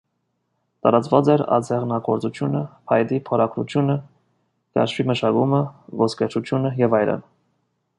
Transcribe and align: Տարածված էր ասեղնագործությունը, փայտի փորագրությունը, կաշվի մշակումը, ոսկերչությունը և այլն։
Տարածված 0.85 1.29
էր 1.33 1.43
ասեղնագործությունը, 1.57 2.63
փայտի 2.93 3.21
փորագրությունը, 3.29 3.99
կաշվի 4.79 5.09
մշակումը, 5.13 5.65
ոսկերչությունը 6.05 6.77
և 6.87 7.03
այլն։ 7.03 7.29